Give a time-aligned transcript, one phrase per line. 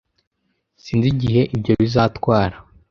[0.83, 2.55] Sinzi igihe ibyo bizatwara.